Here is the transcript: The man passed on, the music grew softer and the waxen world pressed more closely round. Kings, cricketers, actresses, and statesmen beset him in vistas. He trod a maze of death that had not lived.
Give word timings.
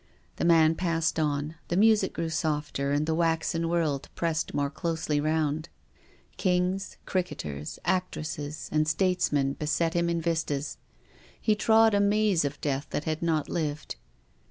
The 0.37 0.45
man 0.45 0.73
passed 0.73 1.19
on, 1.19 1.57
the 1.67 1.77
music 1.77 2.13
grew 2.13 2.29
softer 2.29 2.91
and 2.91 3.05
the 3.05 3.13
waxen 3.13 3.69
world 3.69 4.09
pressed 4.15 4.51
more 4.51 4.71
closely 4.71 5.21
round. 5.21 5.69
Kings, 6.37 6.97
cricketers, 7.05 7.77
actresses, 7.85 8.67
and 8.71 8.87
statesmen 8.87 9.53
beset 9.53 9.93
him 9.93 10.09
in 10.09 10.19
vistas. 10.19 10.77
He 11.39 11.53
trod 11.53 11.93
a 11.93 11.99
maze 11.99 12.43
of 12.43 12.59
death 12.61 12.87
that 12.89 13.03
had 13.03 13.21
not 13.21 13.47
lived. 13.47 13.97